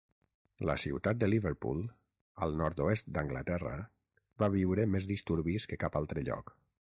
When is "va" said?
4.45-4.51